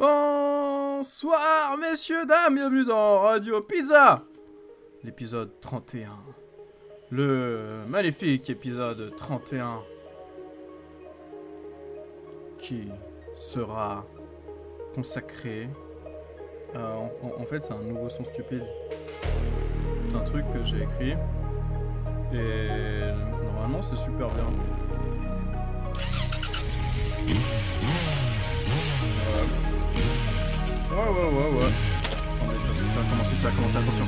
Bonsoir, 0.00 1.76
messieurs, 1.78 2.24
dames, 2.24 2.54
bienvenue 2.54 2.86
dans 2.86 3.20
Radio 3.20 3.60
Pizza 3.60 4.24
L'épisode 5.04 5.50
31. 5.60 6.08
Le 7.10 7.84
maléfique 7.86 8.48
épisode 8.48 9.14
31. 9.14 9.80
Qui 12.56 12.88
sera 13.36 14.06
consacré. 14.94 15.68
à- 16.74 16.96
en, 16.96 17.44
fait, 17.44 17.62
c'est 17.66 17.74
un 17.74 17.82
nouveau 17.82 18.08
son 18.08 18.24
stupide. 18.24 18.64
C'est 20.08 20.16
un 20.16 20.24
truc 20.24 20.46
que 20.50 20.64
j'ai 20.64 20.78
écrit. 20.82 21.12
Et 22.32 23.12
normalement, 23.44 23.82
c'est 23.82 23.96
super 23.96 24.28
bien. 24.28 24.46
Ouais, 29.26 29.69
ouais, 30.90 30.96
ouais, 30.96 31.28
ouais. 31.28 31.64
ouais. 31.64 31.72
Attendez, 32.36 32.58
ça, 32.58 32.94
ça 32.94 33.00
a 33.00 33.10
commencé, 33.10 33.36
ça 33.36 33.48
a 33.48 33.50
commencé, 33.50 33.76
attention. 33.76 34.06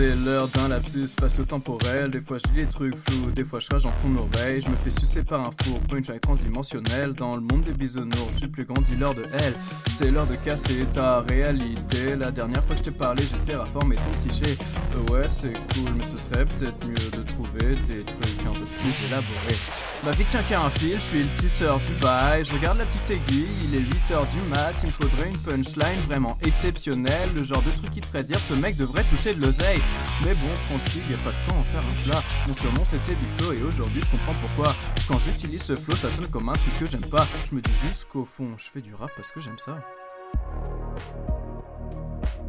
C'est 0.00 0.14
l'heure 0.14 0.46
d'un 0.46 0.68
lapsus 0.68 1.08
spatio-temporel. 1.08 2.12
Des 2.12 2.20
fois 2.20 2.38
je 2.38 2.52
dis 2.52 2.60
des 2.60 2.70
trucs 2.70 2.94
flous, 2.96 3.32
des 3.32 3.42
fois 3.42 3.58
je 3.58 3.66
rage 3.68 3.82
dans 3.82 3.90
ton 4.00 4.14
oreille. 4.14 4.62
Je 4.62 4.68
me 4.68 4.76
fais 4.76 4.90
sucer 4.90 5.24
par 5.24 5.40
un 5.40 5.50
four, 5.64 5.80
punchline 5.80 6.20
transdimensionnel. 6.20 7.14
Dans 7.14 7.34
le 7.34 7.40
monde 7.40 7.62
des 7.62 7.72
bisounours, 7.72 8.30
je 8.30 8.36
suis 8.36 8.46
le 8.46 8.52
plus 8.52 8.64
grand 8.64 8.80
dealer 8.80 9.12
de 9.14 9.24
L. 9.24 9.54
C'est 9.98 10.12
l'heure 10.12 10.28
de 10.28 10.36
casser 10.36 10.86
ta 10.94 11.22
réalité. 11.22 12.14
La 12.14 12.30
dernière 12.30 12.62
fois 12.62 12.76
que 12.76 12.84
je 12.84 12.90
t'ai 12.90 12.96
parlé, 12.96 13.24
j'ai 13.28 13.38
terraformé 13.38 13.96
ton 13.96 14.28
psyché. 14.28 14.56
Euh, 14.94 15.12
ouais, 15.12 15.26
c'est 15.28 15.54
cool, 15.74 15.92
mais 15.96 16.04
ce 16.04 16.16
serait 16.16 16.46
peut-être 16.46 16.86
mieux 16.86 17.18
de 17.18 17.24
trouver 17.26 17.74
des 17.88 18.04
trucs 18.04 18.46
un 18.46 18.52
peu 18.52 18.66
plus 18.66 19.08
élaborés. 19.08 19.58
Ma 20.04 20.12
vie 20.12 20.24
tient 20.26 20.42
qu'à 20.42 20.62
un 20.62 20.70
fil, 20.70 20.94
je 20.94 21.00
suis 21.00 21.22
le 21.24 21.40
tisseur 21.40 21.80
du 21.80 22.00
bail. 22.00 22.44
Je 22.44 22.52
regarde 22.52 22.78
la 22.78 22.84
petite 22.84 23.10
aiguille, 23.10 23.52
il 23.64 23.74
est 23.74 23.80
8h 23.80 24.20
du 24.30 24.48
mat. 24.48 24.74
Il 24.84 24.86
me 24.86 24.92
faudrait 24.92 25.28
une 25.28 25.38
punchline 25.38 26.00
vraiment 26.06 26.38
exceptionnelle. 26.46 27.30
Le 27.34 27.42
genre 27.42 27.62
de 27.62 27.70
truc 27.70 27.90
qui 27.90 28.00
te 28.00 28.06
ferait 28.06 28.22
dire 28.22 28.38
ce 28.48 28.54
mec 28.54 28.76
devrait 28.76 29.02
toucher 29.10 29.34
de 29.34 29.44
l'oseille. 29.44 29.80
Mais 30.24 30.34
bon, 30.34 30.48
tranquille, 30.68 31.02
y 31.10 31.14
a 31.14 31.18
pas 31.18 31.30
de 31.30 31.36
quoi 31.46 31.58
en 31.58 31.64
faire 31.64 31.80
un 31.80 32.02
plat. 32.04 32.22
Mon 32.46 32.54
surnom 32.54 32.84
c'était 32.84 33.14
du 33.14 33.24
flow 33.36 33.52
et 33.52 33.62
aujourd'hui 33.62 34.00
je 34.00 34.10
comprends 34.10 34.34
pourquoi. 34.40 34.74
Quand 35.06 35.18
j'utilise 35.18 35.62
ce 35.62 35.76
flow, 35.76 35.94
ça 35.94 36.10
sonne 36.10 36.26
comme 36.26 36.48
un 36.48 36.54
truc 36.54 36.78
que 36.80 36.86
j'aime 36.86 37.08
pas. 37.08 37.26
Je 37.48 37.54
me 37.54 37.60
dis 37.60 37.72
juste 37.86 38.06
qu'au 38.12 38.24
fond, 38.24 38.48
je 38.56 38.64
fais 38.64 38.80
du 38.80 38.94
rap 38.94 39.10
parce 39.16 39.30
que 39.30 39.40
j'aime 39.40 39.58
ça. 39.58 39.78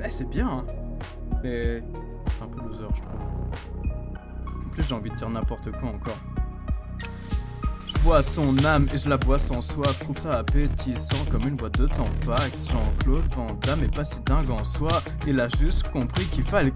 Eh, 0.04 0.10
c'est 0.10 0.30
bien, 0.30 0.48
hein. 0.48 0.66
Mais 1.44 1.84
c'est 2.26 2.44
un 2.44 2.48
peu 2.48 2.62
loser, 2.68 2.88
je 2.96 3.02
trouve. 3.02 4.66
En 4.66 4.70
plus, 4.72 4.84
j'ai 4.84 4.96
envie 4.96 5.10
de 5.10 5.16
dire 5.16 5.30
n'importe 5.30 5.72
quoi 5.72 5.90
encore. 5.90 6.18
Je 7.88 7.98
bois 8.04 8.24
ton 8.24 8.58
âme 8.66 8.88
et 8.94 8.98
je 8.98 9.10
la 9.10 9.18
bois 9.18 9.38
sans 9.38 9.62
soif. 9.62 9.96
Je 10.00 10.04
trouve 10.06 10.18
ça 10.18 10.40
appétissant 10.40 11.26
comme 11.32 11.44
une 11.44 11.56
boîte 11.56 11.78
de 11.80 11.88
Tampax. 11.88 12.68
Jean-Claude 12.68 13.26
Van 13.36 13.54
Damme 13.62 13.84
est 13.84 13.94
pas 13.94 14.06
si 14.06 14.20
dingue 14.22 14.50
en 14.50 14.64
soi. 14.64 15.02
Il 15.28 15.40
a 15.40 15.48
juste 15.60 15.90
compris 15.92 16.26
qu'il 16.26 16.44
fallait. 16.44 16.74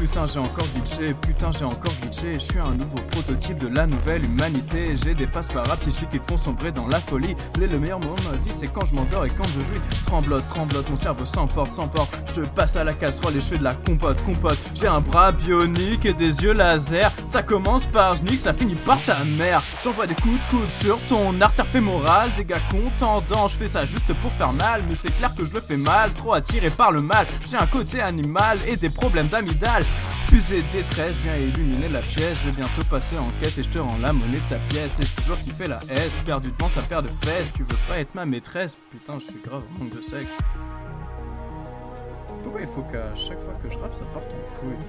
Putain, 0.00 0.26
j'ai 0.26 0.38
encore 0.38 0.66
glitché, 0.74 1.14
putain, 1.20 1.50
j'ai 1.52 1.64
encore 1.64 1.92
glitché. 2.00 2.34
Je 2.34 2.38
suis 2.38 2.58
un 2.58 2.70
nouveau 2.70 2.96
prototype 3.10 3.58
de 3.58 3.68
la 3.68 3.86
nouvelle 3.86 4.24
humanité. 4.24 4.96
J'ai 5.04 5.12
des 5.12 5.26
passes 5.26 5.48
parapsychiques 5.48 6.08
qui 6.08 6.18
te 6.18 6.26
font 6.26 6.38
sombrer 6.38 6.72
dans 6.72 6.86
la 6.86 6.98
folie. 7.00 7.36
Les, 7.58 7.66
le 7.66 7.78
meilleur 7.78 8.00
moment 8.00 8.14
de 8.14 8.22
ma 8.22 8.36
vie, 8.38 8.54
c'est 8.58 8.68
quand 8.68 8.86
je 8.86 8.94
m'endors 8.94 9.26
et 9.26 9.28
quand 9.28 9.44
je 9.44 9.60
jouis. 9.60 9.80
Tremblote, 10.06 10.48
tremblote, 10.48 10.88
mon 10.88 10.96
cerveau 10.96 11.26
s'emporte, 11.26 11.70
s'emporte. 11.72 12.16
Je 12.34 12.40
passe 12.40 12.76
à 12.76 12.84
la 12.84 12.94
casserole 12.94 13.36
et 13.36 13.40
je 13.40 13.44
fais 13.44 13.58
de 13.58 13.62
la 13.62 13.74
compote, 13.74 14.22
compote. 14.24 14.58
J'ai 14.74 14.86
un 14.86 15.00
bras 15.00 15.32
bionique 15.32 16.06
et 16.06 16.14
des 16.14 16.42
yeux 16.44 16.54
laser. 16.54 17.12
Ça 17.26 17.42
commence 17.42 17.84
par 17.84 18.14
nique, 18.22 18.40
ça 18.40 18.54
finit 18.54 18.76
par 18.76 18.98
ta 19.04 19.22
mère. 19.36 19.62
J'envoie 19.84 20.06
des 20.06 20.14
coups 20.14 20.34
de 20.34 20.56
coude 20.56 20.70
sur 20.80 20.98
ton 21.08 21.38
artère 21.42 21.66
fémorale. 21.66 22.30
Des 22.38 22.46
gars 22.46 22.56
contendants, 22.70 23.48
je 23.48 23.56
fais 23.56 23.66
ça 23.66 23.84
juste 23.84 24.10
pour 24.14 24.32
faire 24.32 24.54
mal. 24.54 24.82
Mais 24.88 24.94
c'est 25.00 25.14
clair 25.18 25.34
que 25.36 25.44
je 25.44 25.52
le 25.52 25.60
fais 25.60 25.76
mal, 25.76 26.10
trop 26.14 26.32
attiré 26.32 26.70
par 26.70 26.90
le 26.90 27.02
mal. 27.02 27.26
J'ai 27.46 27.58
un 27.58 27.66
côté 27.66 28.00
animal 28.00 28.58
et 28.66 28.76
des 28.76 28.88
problèmes 28.88 29.28
d'amidale. 29.28 29.84
Fusée 30.30 30.62
détresse, 30.72 31.14
viens 31.24 31.34
illuminer 31.34 31.88
la 31.88 31.98
pièce. 31.98 32.38
Je 32.44 32.50
vais 32.50 32.56
bientôt 32.56 32.84
passer 32.88 33.18
en 33.18 33.26
quête 33.42 33.58
et 33.58 33.62
je 33.62 33.68
te 33.68 33.80
rends 33.80 33.98
la 34.00 34.12
monnaie 34.12 34.36
de 34.36 34.48
ta 34.48 34.60
pièce. 34.68 34.92
Et 35.00 35.20
toujours 35.20 35.36
kiffé 35.38 35.66
la 35.66 35.80
S, 35.88 36.22
perdu 36.24 36.52
devant 36.52 36.68
sa 36.68 36.82
paire 36.82 37.02
de 37.02 37.08
fesses. 37.08 37.52
Tu 37.52 37.64
veux 37.64 37.78
pas 37.88 37.98
être 37.98 38.14
ma 38.14 38.24
maîtresse? 38.24 38.76
Putain, 38.92 39.14
je 39.18 39.24
suis 39.24 39.42
grave 39.44 39.64
en 39.74 39.82
manque 39.82 39.96
de 39.96 40.00
sexe. 40.00 40.38
Pourquoi 42.44 42.60
il 42.60 42.68
faut 42.68 42.82
qu'à 42.82 43.12
chaque 43.16 43.40
fois 43.40 43.54
que 43.60 43.68
je 43.68 43.76
rappe, 43.76 43.92
ça 43.92 44.04
parte 44.14 44.32
en 44.32 44.60
couille? 44.60 44.86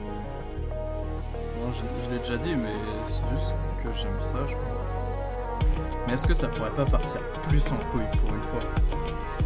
Non, 1.57 1.71
je, 1.71 2.05
je 2.05 2.09
l'ai 2.11 2.19
déjà 2.19 2.37
dit, 2.37 2.55
mais 2.55 2.75
c'est 3.07 3.25
juste 3.35 3.55
que 3.81 3.91
j'aime 3.99 4.19
ça, 4.21 4.45
je 4.45 4.53
crois. 4.53 5.59
Mais 6.05 6.13
est-ce 6.13 6.27
que 6.27 6.35
ça 6.35 6.49
pourrait 6.49 6.69
pas 6.75 6.85
partir 6.85 7.19
plus 7.49 7.65
en 7.71 7.77
couille 7.91 8.05
pour 8.21 8.29
une 8.35 8.43
fois? 8.43 9.40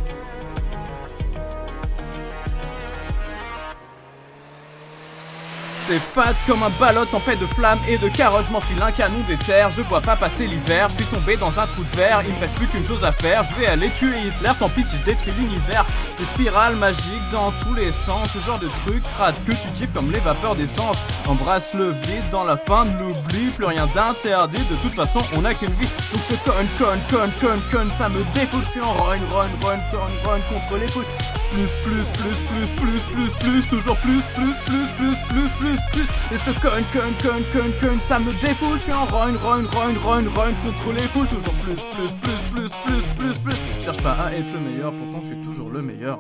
C'est 5.88 6.00
fade 6.00 6.36
comme 6.48 6.64
un 6.64 6.72
ballot 6.80 7.06
en 7.14 7.20
paix 7.20 7.36
de 7.36 7.46
flammes 7.46 7.80
et 7.88 8.00
de 8.00 8.08
carottes. 8.10 8.46
Je 8.48 8.52
m'enfile 8.52 8.82
un 8.82 8.92
canon 8.92 9.20
des 9.28 9.38
terres. 9.38 9.70
Je 9.70 9.82
vois 9.84 10.02
pas 10.02 10.16
passer 10.16 10.48
l'hiver. 10.48 10.90
Je 10.90 10.96
suis 10.96 11.06
tombé 11.06 11.38
dans 11.38 11.60
un 11.60 11.68
trou 11.68 11.84
de 11.84 11.96
verre. 11.96 12.24
Il 12.28 12.34
me 12.34 12.40
reste 12.40 12.56
plus 12.56 12.66
qu'une 12.66 12.84
chose 12.84 13.04
à 13.04 13.12
faire. 13.12 13.44
Je 13.44 13.62
vais 13.62 13.68
aller 13.68 13.90
tuer 13.92 14.18
Hitler. 14.18 14.50
Tant 14.58 14.68
pis 14.70 14.84
si 14.84 14.98
je 14.98 15.04
détruis 15.04 15.34
l'univers. 15.38 15.86
Des 16.18 16.26
spirales 16.26 16.76
magiques 16.78 17.30
dans 17.32 17.52
tous 17.64 17.76
les 17.76 17.92
sens. 17.92 18.30
Ce 18.34 18.40
genre 18.40 18.58
de 18.58 18.68
truc 18.84 19.04
crade 19.16 19.36
que 19.46 19.52
tu 19.52 19.68
kiffes 19.76 19.94
comme 19.94 20.12
les 20.12 20.20
vapeurs 20.22 20.56
d'essence. 20.56 20.98
Embrasse 21.28 21.76
le 21.76 21.92
vide 21.92 22.30
dans 22.32 22.46
la 22.46 22.58
fin 22.58 22.86
de 22.86 23.04
l'oubli. 23.04 23.52
Plus 23.56 23.66
rien 23.66 23.88
d'interdit. 23.94 24.58
De 24.58 24.76
toute 24.82 24.96
façon, 24.96 25.20
on 25.38 25.46
a 25.46 25.54
qu'une 25.54 25.70
vie. 25.70 25.90
Donc 26.12 26.22
je 26.28 26.36
conne, 26.50 26.68
conne, 26.80 27.00
conne, 27.12 27.32
conne, 27.40 27.62
conne. 27.72 27.92
Ça 27.96 28.10
me 28.10 28.24
défoule. 28.34 28.64
Je 28.74 28.82
en 28.82 28.94
run, 28.94 29.20
run, 29.30 29.50
run, 29.62 29.78
conne, 29.92 30.16
run 30.26 30.40
contre 30.50 30.82
les 30.82 30.88
foules. 30.88 31.06
Plus, 31.54 31.70
plus, 31.84 32.06
plus, 32.18 32.36
plus, 32.48 32.68
plus, 32.76 33.02
plus, 33.06 33.32
plus. 33.40 33.68
Toujours 33.70 33.96
plus, 33.98 34.22
plus, 34.36 34.56
plus, 34.66 34.88
plus, 34.98 35.18
plus, 35.30 35.50
plus, 35.60 35.75
Et 36.32 36.38
je 36.38 36.52
te 36.52 36.60
conne, 36.60 36.84
conne, 36.92 37.14
conne, 37.22 37.44
conne, 37.54 37.72
conne. 37.80 38.00
Ça 38.00 38.20
me 38.20 38.32
défoule. 38.42 38.78
Je 38.78 38.84
suis 38.84 38.94
en 38.94 39.06
run, 39.06 39.38
run, 39.38 39.66
run, 39.68 39.94
run, 40.04 40.28
run 40.36 40.54
contre 40.64 40.94
les 40.94 41.02
foules. 41.02 41.28
Toujours 41.28 41.54
plus, 41.64 41.76
plus, 41.76 42.14
plus, 42.16 42.52
plus, 42.54 42.72
plus, 42.84 43.06
plus, 43.18 43.40
plus. 43.40 43.84
Cherche 43.84 44.02
pas 44.02 44.14
à 44.14 44.34
être 44.34 44.52
le 44.54 44.60
meilleur. 44.60 44.94
Pourtant, 44.94 45.22
je 45.22 45.28
suis 45.28 45.42
toujours 45.42 45.70
le 45.70 45.82
meilleur. 45.82 46.20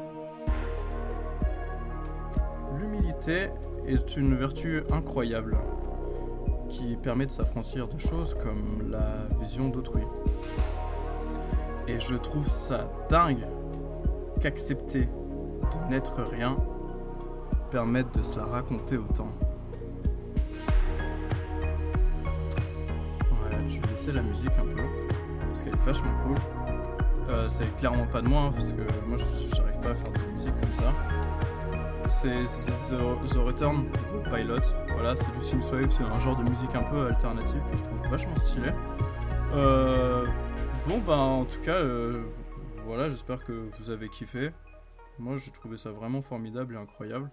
L'humilité 2.77 3.49
est 3.87 4.17
une 4.17 4.35
vertu 4.35 4.83
incroyable 4.91 5.57
qui 6.69 6.95
permet 7.01 7.25
de 7.25 7.31
s'affranchir 7.31 7.87
de 7.87 7.99
choses 7.99 8.35
comme 8.43 8.89
la 8.91 9.27
vision 9.39 9.69
d'autrui. 9.69 10.03
Et 11.87 11.99
je 11.99 12.15
trouve 12.15 12.47
ça 12.47 12.89
dingue 13.09 13.45
qu'accepter 14.41 15.01
de 15.07 15.91
n'être 15.91 16.21
rien 16.23 16.57
permette 17.75 18.15
de 18.15 18.21
se 18.21 18.37
la 18.37 18.45
raconter 18.45 18.95
autant. 18.95 19.29
Ouais, 23.19 23.67
je 23.67 23.81
vais 23.81 23.87
laisser 23.87 24.13
la 24.13 24.21
musique 24.21 24.53
un 24.57 24.63
peu 24.63 24.81
parce 25.41 25.61
qu'elle 25.61 25.73
est 25.73 25.85
vachement 25.85 26.13
cool. 26.23 26.37
Euh, 27.29 27.49
c'est 27.49 27.75
clairement 27.75 28.07
pas 28.07 28.21
de 28.21 28.29
moi 28.29 28.43
hein, 28.43 28.53
parce 28.55 28.71
que 28.71 29.05
moi 29.05 29.17
j'arrive 29.17 29.81
pas 29.81 29.89
à 29.89 29.95
faire 29.95 30.13
de 30.13 30.19
la 30.19 30.27
musique 30.27 30.53
comme 30.57 30.71
ça. 30.71 30.93
C'est 32.07 32.45
The 33.33 33.37
Return 33.39 33.83
de 33.89 34.29
Pilot. 34.29 34.61
Voilà, 34.93 35.13
c'est 35.13 35.29
du 35.37 35.41
synthwave, 35.41 35.91
c'est 35.91 36.03
un 36.03 36.19
genre 36.19 36.37
de 36.37 36.43
musique 36.43 36.73
un 36.75 36.83
peu 36.83 37.07
alternative 37.07 37.61
que 37.69 37.75
je 37.75 37.83
trouve 37.83 37.99
vachement 38.09 38.37
stylé. 38.37 38.69
Euh, 39.53 40.25
bon, 40.87 40.99
bah 40.99 41.17
en 41.17 41.43
tout 41.43 41.59
cas, 41.59 41.75
euh, 41.75 42.23
voilà, 42.85 43.09
j'espère 43.09 43.43
que 43.43 43.67
vous 43.77 43.89
avez 43.89 44.07
kiffé. 44.07 44.51
Moi, 45.19 45.35
j'ai 45.35 45.51
trouvé 45.51 45.75
ça 45.75 45.91
vraiment 45.91 46.21
formidable 46.21 46.75
et 46.75 46.77
incroyable. 46.77 47.29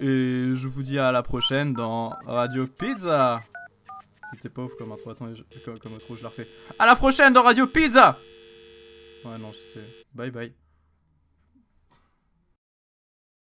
Et 0.00 0.50
je 0.54 0.68
vous 0.68 0.82
dis 0.82 0.98
à 0.98 1.12
la 1.12 1.22
prochaine 1.22 1.72
dans 1.72 2.10
Radio 2.26 2.66
Pizza. 2.66 3.42
C'était 4.32 4.48
pauvre 4.48 4.74
comme 4.76 4.90
intro, 4.92 5.10
attends, 5.10 5.32
je- 5.34 5.42
comme, 5.64 5.78
comme 5.78 5.98
je 6.16 6.22
la 6.22 6.28
refais. 6.30 6.48
À 6.78 6.86
la 6.86 6.96
prochaine 6.96 7.32
dans 7.32 7.42
Radio 7.42 7.66
Pizza 7.66 8.18
Ouais, 9.24 9.38
non, 9.38 9.52
c'était. 9.52 9.86
Bye 10.12 10.30
bye. 10.30 10.52